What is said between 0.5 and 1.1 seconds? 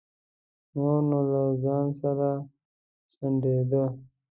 نور